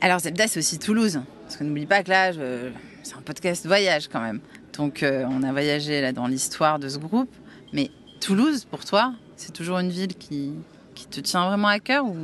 Alors 0.00 0.20
Zebda, 0.20 0.46
c'est 0.48 0.58
aussi 0.60 0.78
Toulouse. 0.78 1.20
Parce 1.44 1.56
que 1.56 1.64
n'oublie 1.64 1.86
pas 1.86 2.02
que 2.02 2.10
là, 2.10 2.32
je- 2.32 2.70
c'est 3.02 3.14
un 3.14 3.20
podcast 3.22 3.66
voyage 3.66 4.08
quand 4.08 4.20
même. 4.20 4.40
Donc 4.76 5.02
euh, 5.02 5.24
on 5.28 5.42
a 5.42 5.52
voyagé 5.52 6.00
là 6.00 6.12
dans 6.12 6.26
l'histoire 6.26 6.78
de 6.78 6.88
ce 6.88 6.98
groupe. 6.98 7.30
Mais 7.72 7.90
Toulouse, 8.26 8.64
pour 8.68 8.84
toi, 8.84 9.14
c'est 9.36 9.52
toujours 9.52 9.78
une 9.78 9.90
ville 9.90 10.14
qui, 10.16 10.50
qui 10.96 11.06
te 11.06 11.20
tient 11.20 11.46
vraiment 11.48 11.68
à 11.68 11.78
cœur 11.78 12.04
ou 12.04 12.16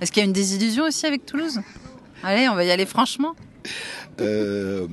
Est-ce 0.00 0.12
qu'il 0.12 0.20
y 0.20 0.24
a 0.24 0.26
une 0.26 0.32
désillusion 0.32 0.84
aussi 0.84 1.04
avec 1.04 1.26
Toulouse? 1.26 1.58
Allez, 2.22 2.48
on 2.48 2.54
va 2.54 2.62
y 2.64 2.70
aller 2.70 2.86
franchement. 2.86 3.34
Euh, 4.20 4.86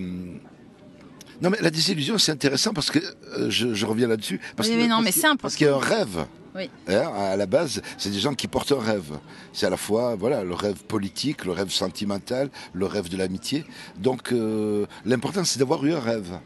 non 1.41 1.49
mais 1.51 1.57
la 1.61 1.69
désillusion 1.69 2.17
c'est 2.17 2.31
intéressant 2.31 2.73
parce 2.73 2.89
que 2.89 2.99
euh, 2.99 3.49
je, 3.51 3.73
je 3.75 3.85
reviens 3.85 4.07
là-dessus. 4.07 4.39
Parce 4.55 4.69
Oui, 4.69 4.75
que- 4.75 4.81
mais 4.81 4.87
non, 4.87 4.95
parce 4.95 5.05
mais 5.05 5.11
qu'il- 5.11 5.21
c'est 5.21 5.27
important. 5.27 5.41
Parce 5.43 5.55
qu'il 5.55 5.67
y 5.67 5.69
a 5.69 5.75
un 5.75 5.79
rêve. 5.79 6.25
Oui. 6.55 6.69
Hein, 6.87 7.11
à 7.15 7.35
la 7.37 7.45
base, 7.45 7.79
c'est 7.99 8.09
des 8.09 8.19
gens 8.19 8.33
qui 8.33 8.47
portent 8.47 8.71
un 8.71 8.79
rêve. 8.79 9.19
C'est 9.53 9.67
à 9.67 9.69
la 9.69 9.77
fois 9.77 10.15
voilà 10.15 10.43
le 10.43 10.55
rêve 10.55 10.83
politique, 10.85 11.45
le 11.45 11.51
rêve 11.51 11.69
sentimental, 11.69 12.49
le 12.73 12.87
rêve 12.87 13.07
de 13.09 13.17
l'amitié. 13.17 13.65
Donc 13.99 14.31
euh, 14.31 14.87
l'important 15.05 15.43
c'est 15.43 15.59
d'avoir 15.59 15.85
eu 15.85 15.93
un 15.93 15.99
rêve. 15.99 16.39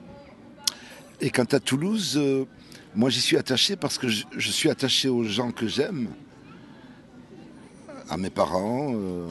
Et 1.22 1.30
quant 1.30 1.46
à 1.54 1.60
Toulouse, 1.62 2.20
moi 2.96 3.10
j'y 3.10 3.22
suis 3.22 3.38
attaché 3.38 3.76
parce 3.76 3.98
que 3.98 4.08
je, 4.08 4.24
je 4.38 4.52
suis 4.52 4.70
attaché 4.70 5.10
aux 5.10 5.24
gens 5.24 5.52
que 5.52 5.68
j'aime, 5.68 6.10
à 8.10 8.18
mes 8.18 8.30
parents, 8.30 8.94
euh, 8.96 9.28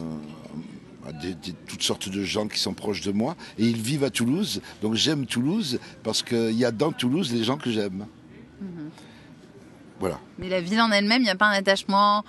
à 1.06 1.12
des- 1.12 1.34
des- 1.34 1.52
toutes 1.66 1.82
sortes 1.82 2.08
de 2.08 2.22
gens 2.24 2.48
qui 2.48 2.58
sont 2.58 2.74
proches 2.74 3.00
de 3.02 3.12
moi. 3.12 3.36
Et 3.58 3.66
ils 3.66 3.76
vivent 3.80 4.04
à 4.04 4.10
Toulouse. 4.10 4.60
Donc 4.82 4.94
j'aime 4.94 5.26
Toulouse 5.26 5.78
parce 6.02 6.22
qu'il 6.22 6.52
y 6.52 6.64
a 6.64 6.70
dans 6.70 6.92
Toulouse 6.92 7.32
les 7.32 7.44
gens 7.44 7.56
que 7.58 7.70
j'aime. 7.70 8.06
Voilà. 10.00 10.18
Mais 10.38 10.48
la 10.48 10.60
ville 10.60 10.80
en 10.80 10.90
elle-même, 10.90 11.22
il 11.22 11.24
n'y 11.26 11.30
a 11.30 11.36
pas 11.36 11.46
un 11.48 11.52
attachement 11.52 12.24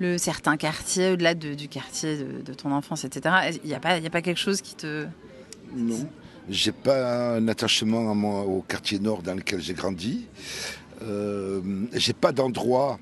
le 0.00 0.18
certain 0.18 0.56
quartier, 0.56 1.10
au-delà 1.10 1.34
de- 1.34 1.54
du 1.54 1.66
quartier 1.68 2.16
de, 2.18 2.40
de 2.42 2.54
ton 2.54 2.70
enfance, 2.72 3.04
etc. 3.04 3.34
Il 3.64 3.68
n'y 3.68 3.74
a, 3.74 3.80
pas- 3.80 3.96
il 3.98 4.04
y 4.04 4.06
a 4.06 4.10
pas 4.10 4.22
quelque 4.22 4.38
chose 4.38 4.60
qui 4.60 4.76
te... 4.76 5.06
Non. 5.74 6.08
J'ai 6.48 6.72
pas 6.72 7.34
un 7.36 7.46
attachement 7.48 8.10
à 8.10 8.14
mon- 8.14 8.42
au 8.42 8.62
quartier 8.62 8.98
nord 8.98 9.22
dans 9.22 9.34
lequel 9.34 9.60
j'ai 9.60 9.74
grandi. 9.74 10.26
Euh, 11.02 11.60
j'ai 11.92 12.14
pas 12.14 12.32
d'endroit, 12.32 12.98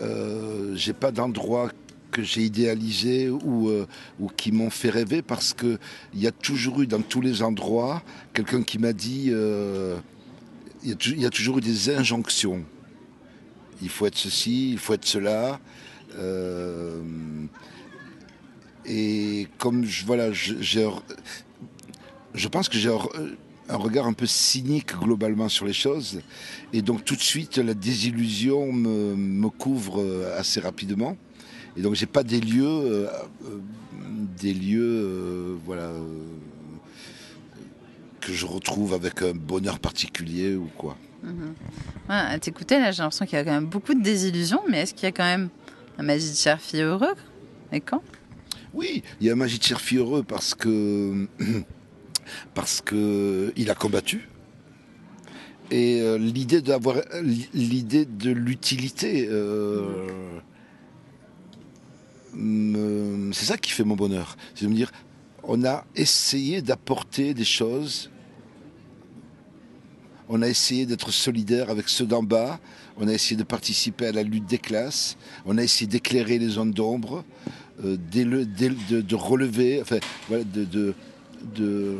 euh, 0.00 0.74
j'ai 0.74 0.92
pas 0.92 1.12
d'endroit 1.12 1.70
que 2.10 2.22
j'ai 2.22 2.42
idéalisé 2.42 3.30
ou, 3.30 3.68
euh, 3.68 3.86
ou 4.18 4.28
qui 4.28 4.50
m'ont 4.50 4.70
fait 4.70 4.90
rêver 4.90 5.22
parce 5.22 5.52
que 5.54 5.78
il 6.14 6.20
y 6.20 6.26
a 6.26 6.32
toujours 6.32 6.80
eu 6.80 6.86
dans 6.86 7.00
tous 7.02 7.20
les 7.20 7.42
endroits 7.42 8.02
quelqu'un 8.32 8.62
qui 8.62 8.78
m'a 8.78 8.92
dit 8.92 9.30
il 9.30 10.90
y, 10.90 11.20
y 11.20 11.26
a 11.26 11.30
toujours 11.30 11.58
eu 11.58 11.60
des 11.60 11.90
injonctions. 11.90 12.64
Il 13.80 13.90
faut 13.90 14.06
être 14.06 14.18
ceci, 14.18 14.72
il 14.72 14.78
faut 14.78 14.94
être 14.94 15.06
cela. 15.06 15.60
Et 18.86 19.46
comme 19.58 19.84
je, 19.84 20.04
voilà, 20.04 20.32
j'ai 20.32 20.88
je 22.38 22.48
pense 22.48 22.68
que 22.68 22.78
j'ai 22.78 22.90
un 22.90 22.98
un 23.68 23.76
regard 23.76 24.06
un 24.06 24.12
peu 24.12 24.26
cynique 24.26 24.96
globalement 24.96 25.48
sur 25.48 25.66
les 25.66 25.72
choses. 25.72 26.20
Et 26.72 26.82
donc 26.82 27.04
tout 27.04 27.16
de 27.16 27.20
suite, 27.20 27.58
la 27.58 27.74
désillusion 27.74 28.72
me, 28.72 29.14
me 29.14 29.48
couvre 29.48 30.00
euh, 30.00 30.38
assez 30.38 30.60
rapidement. 30.60 31.16
Et 31.76 31.82
donc 31.82 31.94
j'ai 31.94 32.06
pas 32.06 32.22
des 32.22 32.40
lieux, 32.40 32.64
euh, 32.66 33.06
euh, 33.44 33.58
des 34.40 34.54
lieux, 34.54 34.80
euh, 34.82 35.56
voilà, 35.64 35.82
euh, 35.82 36.02
que 38.20 38.32
je 38.32 38.46
retrouve 38.46 38.94
avec 38.94 39.22
un 39.22 39.32
bonheur 39.32 39.78
particulier 39.78 40.54
ou 40.54 40.68
quoi. 40.76 40.96
Ouais, 41.24 42.14
à 42.14 42.38
t'écouter, 42.38 42.78
là, 42.78 42.92
j'ai 42.92 43.02
l'impression 43.02 43.26
qu'il 43.26 43.36
y 43.36 43.40
a 43.40 43.44
quand 43.44 43.50
même 43.52 43.66
beaucoup 43.66 43.92
de 43.92 44.02
désillusions, 44.02 44.62
mais 44.68 44.82
est-ce 44.82 44.94
qu'il 44.94 45.02
y 45.02 45.06
a 45.06 45.12
quand 45.12 45.24
même 45.24 45.48
un 45.98 46.02
magie 46.04 46.30
de 46.30 46.36
Cherfi 46.36 46.80
heureux 46.80 47.14
Et 47.72 47.80
quand? 47.80 48.02
Oui, 48.72 49.02
il 49.20 49.26
y 49.26 49.30
a 49.30 49.32
un 49.32 49.36
Magie 49.36 49.58
de 49.58 49.64
Cherfi 49.64 49.96
heureux 49.96 50.22
parce 50.22 50.54
que 50.54 51.26
parce 52.54 52.80
que 52.80 53.52
il 53.56 53.70
a 53.70 53.74
combattu. 53.74 54.28
Et 55.70 56.00
euh, 56.00 56.16
l'idée 56.16 56.62
d'avoir 56.62 56.96
l'idée 57.52 58.06
de 58.06 58.30
l'utilité, 58.30 59.28
euh, 59.30 60.08
c'est 63.32 63.44
ça 63.44 63.58
qui 63.58 63.72
fait 63.72 63.84
mon 63.84 63.96
bonheur. 63.96 64.36
C'est 64.54 64.64
de 64.64 64.70
me 64.70 64.74
dire, 64.74 64.90
on 65.42 65.64
a 65.64 65.84
essayé 65.94 66.62
d'apporter 66.62 67.34
des 67.34 67.44
choses. 67.44 68.10
On 70.30 70.42
a 70.42 70.48
essayé 70.48 70.86
d'être 70.86 71.10
solidaire 71.10 71.70
avec 71.70 71.88
ceux 71.88 72.06
d'en 72.06 72.22
bas. 72.22 72.60
On 72.98 73.08
a 73.08 73.12
essayé 73.12 73.36
de 73.36 73.44
participer 73.44 74.06
à 74.06 74.12
la 74.12 74.22
lutte 74.22 74.46
des 74.46 74.58
classes. 74.58 75.16
On 75.46 75.56
a 75.58 75.62
essayé 75.62 75.86
d'éclairer 75.86 76.38
les 76.38 76.48
zones 76.48 76.72
d'ombre, 76.72 77.24
euh, 77.84 77.96
de, 77.96 79.00
de 79.00 79.14
relever, 79.14 79.80
enfin, 79.80 79.98
voilà, 80.28 80.44
de, 80.44 80.94
de, 81.54 81.96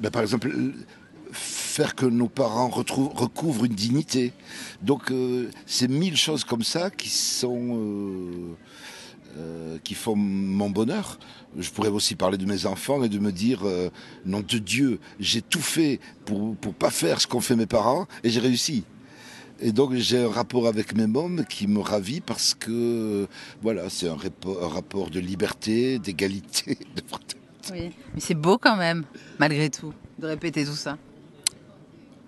ben, 0.00 0.10
par 0.10 0.22
exemple, 0.22 0.50
faire 1.32 1.94
que 1.94 2.06
nos 2.06 2.28
parents 2.28 2.68
recouvrent 2.68 3.64
une 3.64 3.74
dignité. 3.74 4.32
Donc, 4.82 5.10
euh, 5.10 5.50
c'est 5.66 5.88
mille 5.88 6.16
choses 6.16 6.44
comme 6.44 6.62
ça 6.62 6.90
qui 6.90 7.08
sont 7.08 7.76
euh, 7.76 8.54
euh, 9.38 9.78
qui 9.82 9.94
font 9.94 10.16
mon 10.16 10.70
bonheur. 10.70 11.18
Je 11.58 11.70
pourrais 11.70 11.88
aussi 11.88 12.14
parler 12.14 12.38
de 12.38 12.44
mes 12.46 12.66
enfants 12.66 13.02
et 13.02 13.08
de 13.08 13.18
me 13.18 13.32
dire, 13.32 13.62
nom 14.24 14.40
de 14.40 14.58
Dieu, 14.58 15.00
j'ai 15.20 15.42
tout 15.42 15.60
fait 15.60 16.00
pour 16.24 16.56
pour 16.56 16.74
pas 16.74 16.90
faire 16.90 17.20
ce 17.20 17.26
qu'ont 17.26 17.40
fait 17.40 17.56
mes 17.56 17.66
parents 17.66 18.06
et 18.24 18.30
j'ai 18.30 18.40
réussi. 18.40 18.84
Et 19.60 19.70
donc 19.70 19.94
j'ai 19.94 20.18
un 20.24 20.28
rapport 20.30 20.66
avec 20.66 20.94
mes 20.96 21.06
mômes 21.06 21.44
qui 21.48 21.66
me 21.66 21.78
ravit 21.80 22.20
parce 22.20 22.52
que 22.54 23.28
voilà, 23.62 23.88
c'est 23.90 24.08
un, 24.08 24.16
rapport- 24.16 25.10
de 25.10 25.20
liberté, 25.20 25.98
d'égalité, 25.98 26.78
de 26.96 27.02
fraternité. 27.06 27.41
Oui. 27.70 27.90
Mais 28.14 28.20
c'est 28.20 28.34
beau 28.34 28.58
quand 28.58 28.76
même, 28.76 29.04
malgré 29.38 29.70
tout, 29.70 29.92
de 30.18 30.26
répéter 30.26 30.64
tout 30.64 30.74
ça. 30.74 30.98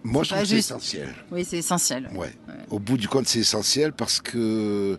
Moi, 0.03 0.23
je 0.23 0.31
trouve 0.31 0.43
que 0.43 0.49
c'est 0.49 0.57
juste. 0.57 0.71
essentiel. 0.71 1.15
Oui, 1.33 1.45
c'est 1.45 1.59
essentiel. 1.59 2.09
Ouais. 2.13 2.19
Ouais. 2.19 2.55
Au 2.71 2.79
bout 2.79 2.99
du 2.99 3.09
compte, 3.09 3.27
c'est 3.27 3.41
essentiel 3.41 3.93
parce 3.93 4.21
que 4.21 4.99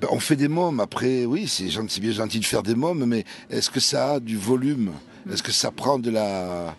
ben, 0.00 0.08
on 0.12 0.20
fait 0.20 0.36
des 0.36 0.48
mômes. 0.48 0.78
Après, 0.78 1.24
oui, 1.24 1.48
c'est 1.48 2.00
bien 2.00 2.12
gentil 2.12 2.38
de 2.38 2.44
faire 2.44 2.62
des 2.62 2.76
mômes, 2.76 3.04
mais 3.04 3.24
est-ce 3.50 3.70
que 3.70 3.80
ça 3.80 4.12
a 4.14 4.20
du 4.20 4.36
volume? 4.36 4.92
Est-ce 5.30 5.42
que 5.42 5.52
ça 5.52 5.70
prend 5.70 5.98
de 5.98 6.10
la 6.10 6.68
euh, 6.68 6.74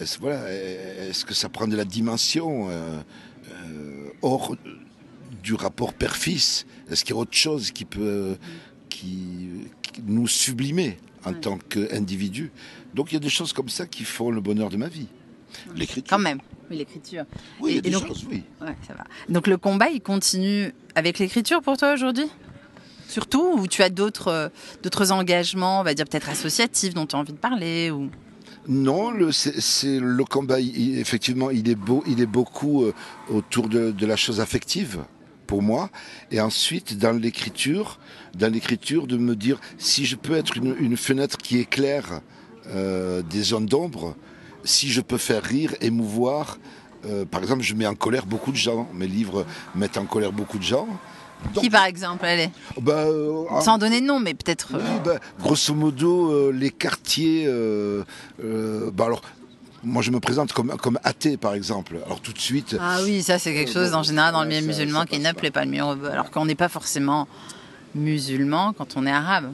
est-ce, 0.00 0.18
voilà, 0.18 0.50
est-ce 0.50 1.24
que 1.24 1.34
ça 1.34 1.48
prend 1.48 1.68
de 1.68 1.76
la 1.76 1.84
dimension 1.84 2.68
euh, 2.68 3.00
euh, 3.52 4.08
hors 4.22 4.56
du 5.42 5.54
rapport 5.54 5.92
père-fils? 5.92 6.66
Est-ce 6.90 7.04
qu'il 7.04 7.14
y 7.14 7.18
a 7.18 7.20
autre 7.20 7.36
chose 7.36 7.70
qui 7.70 7.84
peut 7.84 8.36
qui, 8.88 9.68
qui 9.82 9.83
nous 10.06 10.26
sublimer 10.28 10.98
en 11.24 11.30
Ouais. 11.32 11.40
tant 11.40 11.58
qu'individu 11.58 12.50
Donc 12.94 13.10
il 13.12 13.14
y 13.14 13.16
a 13.16 13.20
des 13.20 13.28
choses 13.28 13.52
comme 13.52 13.68
ça 13.68 13.86
qui 13.86 14.04
font 14.04 14.30
le 14.30 14.40
bonheur 14.40 14.68
de 14.70 14.76
ma 14.76 14.88
vie. 14.88 15.08
L'écriture. 15.76 16.10
Quand 16.10 16.18
même. 16.18 16.40
Oui, 16.70 16.76
l'écriture. 16.78 17.24
Oui, 17.60 17.70
il 17.70 17.74
y 17.74 17.76
a 17.76 17.78
Et- 17.78 17.82
des 17.82 17.88
et 17.88 17.92
donc- 17.92 18.06
choses, 18.06 18.26
oui. 18.30 18.42
Ouais, 18.60 18.74
ça 18.86 18.94
va. 18.94 19.04
Donc 19.28 19.46
le 19.46 19.56
combat, 19.56 19.88
il 19.90 20.00
continue 20.00 20.72
avec 20.94 21.18
l'écriture 21.18 21.60
pour 21.62 21.76
toi 21.76 21.92
aujourd'hui? 21.94 22.26
Surtout 23.08 23.52
ou 23.58 23.66
tu 23.68 23.82
as 23.82 23.90
d'autres 23.90 24.28
euh, 24.28 24.48
d'autres 24.82 25.12
engagements, 25.12 25.80
on 25.80 25.84
va 25.84 25.94
dire 25.94 26.06
peut-être 26.06 26.28
associatifs 26.30 26.94
dont 26.94 27.06
tu 27.06 27.14
as 27.16 27.18
envie 27.18 27.32
de 27.32 27.38
parler 27.38 27.90
ou... 27.90 28.10
Non, 28.66 29.10
le, 29.10 29.30
c'est, 29.30 29.60
c'est 29.60 29.98
le 30.00 30.24
combat. 30.24 30.58
il- 30.58 30.98
effectivement, 30.98 31.50
il 31.50 31.68
est 31.68 31.74
beau, 31.74 32.02
il 32.06 32.20
est 32.20 32.26
beaucoup 32.26 32.82
euh, 32.84 32.94
autour 33.28 33.68
de, 33.68 33.90
de 33.90 34.06
la 34.06 34.16
chose 34.16 34.40
affective 34.40 35.04
pour 35.46 35.62
moi. 35.62 35.90
Et 36.30 36.40
ensuite, 36.40 36.98
dans 36.98 37.12
l'écriture, 37.12 37.98
dans 38.34 38.52
l'écriture, 38.52 39.06
de 39.06 39.16
me 39.16 39.34
dire 39.36 39.60
si 39.78 40.04
je 40.04 40.16
peux 40.16 40.34
être 40.34 40.56
une, 40.56 40.74
une 40.78 40.96
fenêtre 40.96 41.36
qui 41.38 41.58
éclaire 41.58 42.20
euh, 42.68 43.22
des 43.22 43.42
zones 43.42 43.66
d'ombre, 43.66 44.16
si 44.64 44.90
je 44.90 45.00
peux 45.00 45.18
faire 45.18 45.42
rire, 45.42 45.74
émouvoir. 45.80 46.58
euh, 47.06 47.24
par 47.26 47.42
exemple, 47.42 47.62
je 47.62 47.74
mets 47.74 47.86
en 47.86 47.94
colère 47.94 48.26
beaucoup 48.26 48.50
de 48.52 48.56
gens. 48.56 48.88
Mes 48.94 49.06
livres 49.06 49.44
mettent 49.74 49.98
en 49.98 50.06
colère 50.06 50.32
beaucoup 50.32 50.58
de 50.58 50.62
gens. 50.64 50.88
Donc, 51.52 51.62
Qui 51.64 51.68
par 51.68 51.84
exemple, 51.84 52.24
allez 52.24 52.48
bah, 52.80 53.04
euh, 53.04 53.44
Sans 53.60 53.76
donner 53.76 54.00
de 54.00 54.06
nom, 54.06 54.18
mais 54.18 54.32
peut-être... 54.32 54.68
oui, 54.72 54.80
bah, 55.04 55.18
grosso 55.42 55.74
modo, 55.74 56.30
euh, 56.32 56.50
les 56.52 56.70
quartiers. 56.70 57.44
euh, 57.46 58.02
bah 58.94 59.04
alors, 59.04 59.20
moi, 59.84 60.02
je 60.02 60.10
me 60.10 60.20
présente 60.20 60.52
comme, 60.52 60.76
comme 60.78 60.98
athée, 61.04 61.36
par 61.36 61.54
exemple. 61.54 61.96
Alors, 62.06 62.20
tout 62.20 62.32
de 62.32 62.38
suite. 62.38 62.76
Ah 62.80 62.98
oui, 63.04 63.22
ça 63.22 63.38
c'est 63.38 63.52
quelque 63.54 63.70
Euh, 63.70 63.84
chose 63.84 63.94
en 63.94 64.02
général 64.02 64.32
dans 64.32 64.42
le 64.42 64.48
milieu 64.48 64.66
musulman 64.66 65.04
qui 65.04 65.18
ne 65.18 65.32
plaît 65.32 65.50
pas 65.50 65.64
le 65.64 65.70
mieux, 65.70 65.82
alors 65.82 66.30
qu'on 66.30 66.44
n'est 66.46 66.54
pas 66.54 66.68
forcément 66.68 67.28
musulman 67.94 68.72
quand 68.72 68.96
on 68.96 69.06
est 69.06 69.10
arabe. 69.12 69.52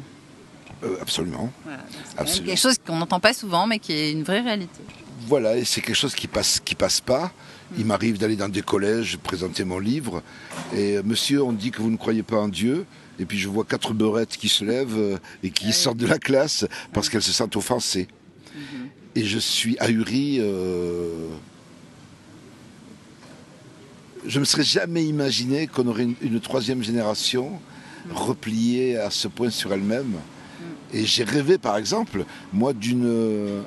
euh, 0.82 0.96
absolument. 1.02 1.52
Voilà, 1.64 1.82
Absolument. 2.16 2.46
quelque 2.48 2.58
chose 2.60 2.76
qu'on 2.86 2.96
n'entend 2.96 3.20
pas 3.20 3.34
souvent, 3.34 3.66
mais 3.66 3.78
qui 3.78 3.92
est 3.92 4.12
une 4.12 4.22
vraie 4.22 4.40
réalité. 4.40 4.80
Voilà, 5.26 5.56
et 5.56 5.64
c'est 5.64 5.82
quelque 5.82 5.94
chose 5.96 6.14
qui 6.14 6.26
passe, 6.26 6.60
qui 6.64 6.74
passe 6.74 7.00
pas. 7.02 7.30
Il 7.78 7.84
m'arrive 7.84 8.18
d'aller 8.18 8.36
dans 8.36 8.48
des 8.48 8.62
collèges, 8.62 9.18
présenter 9.18 9.64
mon 9.64 9.78
livre. 9.78 10.22
Et 10.74 10.96
euh, 10.96 11.02
monsieur, 11.04 11.42
on 11.42 11.52
dit 11.52 11.70
que 11.70 11.82
vous 11.82 11.90
ne 11.90 11.96
croyez 11.98 12.22
pas 12.22 12.36
en 12.38 12.48
Dieu. 12.48 12.86
Et 13.18 13.26
puis 13.26 13.38
je 13.38 13.48
vois 13.48 13.64
quatre 13.64 13.92
beurettes 13.92 14.36
qui 14.38 14.48
se 14.48 14.64
lèvent 14.64 15.20
et 15.42 15.50
qui 15.50 15.74
sortent 15.74 15.98
de 15.98 16.06
la 16.06 16.18
classe 16.18 16.64
parce 16.94 17.10
qu'elles 17.10 17.22
se 17.22 17.32
sentent 17.32 17.54
offensées. 17.56 18.08
Et 19.16 19.24
je 19.24 19.38
suis 19.38 19.76
ahuri. 19.78 20.38
euh, 20.40 21.28
Je 24.26 24.36
ne 24.36 24.40
me 24.40 24.44
serais 24.44 24.62
jamais 24.62 25.04
imaginé 25.04 25.66
qu'on 25.66 25.86
aurait 25.86 26.06
une, 26.20 26.40
troisième 26.40 26.82
génération 26.82 27.60
repliée 28.10 28.96
à 28.96 29.10
ce 29.10 29.28
point 29.28 29.50
sur 29.50 29.72
elle-même. 29.72 30.14
Et 30.92 31.04
j'ai 31.06 31.24
rêvé, 31.24 31.58
par 31.58 31.76
exemple, 31.76 32.24
moi, 32.52 32.72
d'une 32.72 33.62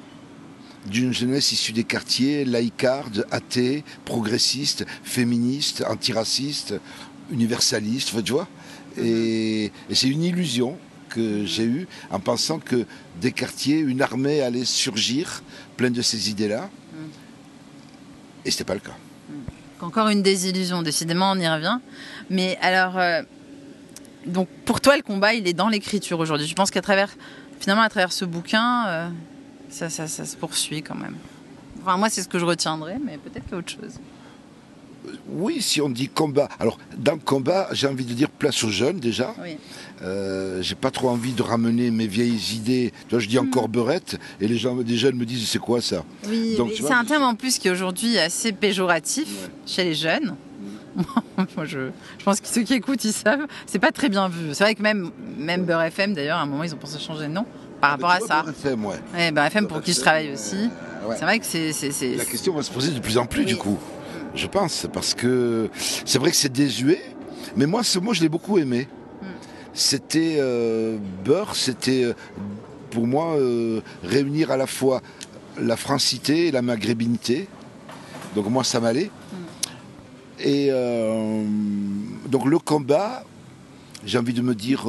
d'une 0.85 1.13
jeunesse 1.13 1.53
issue 1.53 1.71
des 1.71 1.85
quartiers, 1.85 2.43
laïcarde, 2.43 3.25
athée, 3.31 3.85
progressiste, 4.03 4.85
féministe, 5.03 5.81
antiraciste, 5.87 6.73
universaliste, 7.31 8.21
tu 8.21 8.33
vois. 8.33 8.49
Et 8.97 9.71
c'est 9.91 10.09
une 10.09 10.23
illusion 10.23 10.77
que 11.13 11.45
j'ai 11.45 11.63
eue 11.63 11.87
en 12.09 12.19
pensant 12.19 12.59
que 12.59 12.85
des 13.21 13.31
quartiers, 13.31 13.79
une 13.79 14.01
armée 14.01 14.41
allait 14.41 14.65
surgir 14.65 15.43
pleine 15.77 15.93
de 15.93 16.01
ces 16.01 16.29
idées-là. 16.29 16.69
Et 18.45 18.51
c'était 18.51 18.63
pas 18.63 18.73
le 18.73 18.79
cas. 18.79 18.95
Encore 19.79 20.07
une 20.07 20.21
désillusion, 20.21 20.81
décidément, 20.81 21.31
on 21.31 21.39
y 21.39 21.47
revient. 21.47 21.79
Mais 22.29 22.57
alors, 22.61 22.97
euh, 22.97 23.21
donc 24.25 24.47
pour 24.65 24.81
toi, 24.81 24.95
le 24.95 25.03
combat, 25.03 25.33
il 25.33 25.47
est 25.47 25.53
dans 25.53 25.69
l'écriture 25.69 26.19
aujourd'hui. 26.19 26.47
Je 26.47 26.55
pense 26.55 26.71
qu'à 26.71 26.81
travers, 26.81 27.09
finalement, 27.59 27.83
à 27.83 27.89
travers 27.89 28.11
ce 28.11 28.25
bouquin, 28.25 28.87
euh, 28.87 29.09
ça, 29.69 29.89
ça, 29.89 30.07
ça 30.07 30.25
se 30.25 30.35
poursuit 30.35 30.81
quand 30.81 30.95
même. 30.95 31.15
Enfin, 31.81 31.97
moi, 31.97 32.09
c'est 32.09 32.23
ce 32.23 32.29
que 32.29 32.39
je 32.39 32.45
retiendrai, 32.45 32.97
mais 33.03 33.17
peut-être 33.17 33.43
qu'il 33.43 33.53
y 33.53 33.55
a 33.55 33.59
autre 33.59 33.71
chose. 33.71 33.99
Oui, 35.29 35.61
si 35.61 35.81
on 35.81 35.89
dit 35.89 36.07
combat. 36.09 36.47
Alors, 36.59 36.77
dans 36.97 37.13
le 37.13 37.19
combat, 37.19 37.67
j'ai 37.71 37.87
envie 37.87 38.05
de 38.05 38.13
dire 38.13 38.29
place 38.29 38.63
aux 38.63 38.69
jeunes 38.69 38.99
déjà. 38.99 39.33
Oui. 39.41 39.57
Euh, 40.01 40.61
j'ai 40.61 40.75
pas 40.75 40.91
trop 40.91 41.09
envie 41.09 41.31
de 41.33 41.41
ramener 41.41 41.91
mes 41.91 42.07
vieilles 42.07 42.55
idées. 42.55 42.91
Vois, 43.09 43.19
je 43.19 43.27
dis 43.27 43.39
encore 43.39 43.69
beurette 43.69 44.19
et 44.41 44.47
les 44.47 44.57
gens, 44.57 44.75
des 44.75 44.97
jeunes 44.97 45.15
me 45.15 45.25
disent 45.25 45.47
c'est 45.47 45.59
quoi 45.59 45.81
ça? 45.81 46.03
Oui, 46.27 46.57
c'est 46.75 46.91
un 46.91 47.05
terme 47.05 47.23
en 47.23 47.35
plus 47.35 47.57
qui 47.59 47.67
est 47.67 47.71
aujourd'hui 47.71 48.17
assez 48.17 48.51
péjoratif 48.51 49.27
Ouais. 49.27 49.49
chez 49.65 49.83
les 49.85 49.95
jeunes. 49.95 50.35
Moi, 50.95 51.65
je, 51.65 51.89
je 52.19 52.23
pense 52.23 52.39
que 52.39 52.47
ceux 52.47 52.61
qui 52.63 52.73
écoutent, 52.75 53.03
ils 53.03 53.13
savent. 53.13 53.47
C'est 53.65 53.79
pas 53.79 53.91
très 53.91 54.09
bien 54.09 54.29
vu. 54.29 54.53
C'est 54.53 54.63
vrai 54.63 54.75
que 54.75 54.81
même, 54.83 55.09
même 55.37 55.63
Beurre 55.65 55.81
FM, 55.83 56.13
d'ailleurs, 56.13 56.37
à 56.37 56.41
un 56.41 56.45
moment, 56.45 56.63
ils 56.63 56.73
ont 56.73 56.77
pensé 56.77 56.99
changer 56.99 57.23
de 57.23 57.31
nom 57.31 57.45
par 57.81 57.91
rapport 57.91 58.09
Ah, 58.11 58.15
à 58.15 58.19
tu 58.19 58.27
ça. 58.27 58.33
vois, 58.35 58.43
Beurre 58.51 58.55
FM, 58.65 58.85
ouais. 58.85 58.95
Ouais, 59.15 59.31
Beurre 59.31 59.45
FM, 59.45 59.67
pour 59.67 59.81
qui 59.81 59.93
je 59.93 59.99
travaille 60.01 60.31
aussi. 60.33 60.55
euh, 61.03 61.07
ouais. 61.09 61.15
C'est 61.17 61.25
vrai 61.25 61.39
que 61.39 61.45
c'est. 61.45 61.73
c'est- 61.73 61.91
c'est- 61.91 62.15
La 62.15 62.25
question 62.25 62.53
va 62.53 62.61
se 62.61 62.71
poser 62.71 62.91
de 62.91 62.99
plus 62.99 63.17
en 63.17 63.25
plus 63.25 63.39
Oui. 63.41 63.45
du 63.47 63.55
coup, 63.55 63.79
je 64.35 64.47
pense, 64.47 64.87
parce 64.91 65.13
que 65.13 65.69
c'est 66.05 66.19
vrai 66.19 66.31
que 66.31 66.37
c'est 66.37 66.51
désuet, 66.51 67.01
mais 67.55 67.65
moi 67.65 67.83
ce 67.83 67.99
mot 67.99 68.13
je 68.13 68.21
l'ai 68.21 68.29
beaucoup 68.29 68.57
aimé. 68.57 68.87
Hmm. 69.21 69.25
C'était 69.73 70.35
euh, 70.37 70.97
beurre, 71.23 71.55
c'était 71.55 72.03
euh, 72.03 72.13
pour 72.91 73.07
moi 73.07 73.35
euh, 73.35 73.81
réunir 74.03 74.51
à 74.51 74.57
la 74.57 74.67
fois 74.67 75.01
la 75.59 75.77
francité 75.77 76.47
et 76.47 76.51
la 76.51 76.61
maghrébinité. 76.61 77.47
Donc 78.35 78.47
moi 78.47 78.63
ça 78.63 78.79
m'allait. 78.79 79.11
Et 80.39 80.67
euh, 80.71 81.43
donc 82.27 82.45
le 82.45 82.59
combat, 82.59 83.23
j'ai 84.05 84.17
envie 84.17 84.33
de 84.33 84.41
me 84.41 84.55
dire, 84.55 84.85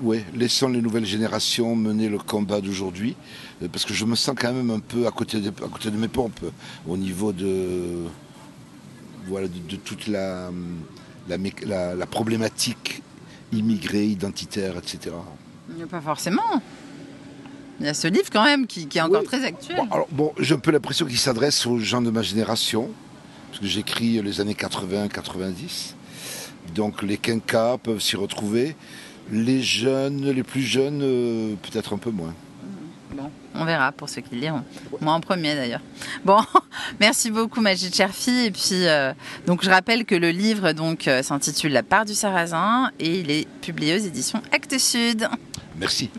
ouais, 0.00 0.24
laissons 0.34 0.68
les 0.68 0.80
nouvelles 0.82 1.04
générations 1.06 1.74
mener 1.76 2.08
le 2.08 2.18
combat 2.18 2.60
d'aujourd'hui, 2.60 3.16
euh, 3.62 3.68
parce 3.72 3.84
que 3.84 3.94
je 3.94 4.04
me 4.04 4.14
sens 4.16 4.34
quand 4.38 4.52
même 4.52 4.70
un 4.70 4.80
peu 4.80 5.06
à 5.06 5.10
côté 5.10 5.40
de, 5.40 5.48
à 5.48 5.68
côté 5.68 5.90
de 5.90 5.96
mes 5.96 6.08
pompes 6.08 6.40
au 6.86 6.96
niveau 6.96 7.32
de, 7.32 8.04
voilà, 9.28 9.48
de, 9.48 9.58
de 9.58 9.76
toute 9.76 10.06
la, 10.06 10.50
la, 11.28 11.38
mé- 11.38 11.64
la- 11.66 11.94
la 11.94 12.06
problématique 12.06 13.02
immigrée, 13.52 14.06
identitaire, 14.06 14.76
etc. 14.76 15.14
Pas 15.90 16.00
forcément. 16.00 16.42
Il 17.80 17.86
y 17.86 17.88
a 17.88 17.94
ce 17.94 18.06
livre 18.06 18.28
quand 18.32 18.44
même 18.44 18.66
qui, 18.66 18.86
qui 18.86 18.98
est 18.98 19.00
encore 19.00 19.20
Oui. 19.22 19.26
très 19.26 19.44
actuel. 19.44 19.76
Bon, 19.76 19.88
alors, 19.90 20.08
bon, 20.10 20.32
j'ai 20.38 20.54
un 20.54 20.58
peu 20.58 20.70
l'impression 20.70 21.06
qu'il 21.06 21.18
s'adresse 21.18 21.66
aux 21.66 21.78
gens 21.78 22.00
de 22.02 22.10
ma 22.10 22.22
génération, 22.22 22.90
parce 23.48 23.60
que 23.60 23.66
j'écris 23.66 24.20
les 24.22 24.40
années 24.40 24.54
80-90. 24.54 25.94
Donc 26.74 27.02
les 27.02 27.18
quinquas 27.18 27.78
peuvent 27.78 28.00
s'y 28.00 28.16
retrouver. 28.16 28.74
Les 29.30 29.62
jeunes, 29.62 30.30
les 30.30 30.42
plus 30.42 30.62
jeunes, 30.62 31.00
euh, 31.02 31.54
peut-être 31.62 31.94
un 31.94 31.98
peu 31.98 32.10
moins. 32.10 32.34
Bon, 33.14 33.30
on 33.54 33.64
verra 33.64 33.92
pour 33.92 34.08
ceux 34.08 34.20
qui 34.20 34.34
liront. 34.34 34.64
Moi 35.00 35.12
en 35.12 35.20
premier 35.20 35.54
d'ailleurs. 35.54 35.80
Bon, 36.24 36.38
merci 37.00 37.30
beaucoup 37.30 37.60
Magid 37.60 37.94
Cherfi. 37.94 38.46
Et 38.46 38.50
puis, 38.50 38.86
euh, 38.86 39.12
donc 39.46 39.64
je 39.64 39.70
rappelle 39.70 40.04
que 40.04 40.14
le 40.14 40.30
livre 40.30 40.72
donc 40.72 41.08
euh, 41.08 41.22
s'intitule 41.22 41.72
La 41.72 41.82
part 41.82 42.04
du 42.04 42.14
sarrasin 42.14 42.90
et 42.98 43.20
il 43.20 43.30
est 43.30 43.48
publié 43.60 43.94
aux 43.94 44.04
éditions 44.04 44.42
Actes 44.52 44.78
Sud. 44.78 45.28
Merci. 45.78 46.10